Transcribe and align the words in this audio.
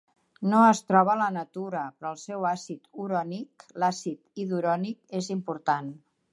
No 0.51 0.61
es 0.69 0.79
troba 0.91 1.11
a 1.13 1.17
la 1.19 1.27
natura, 1.35 1.83
però 1.99 2.15
el 2.15 2.17
seu 2.23 2.47
àcid 2.53 2.89
urònic, 3.05 3.69
l'acid 3.85 4.45
idurònic, 4.47 5.01
és 5.23 5.33
important. 5.41 5.97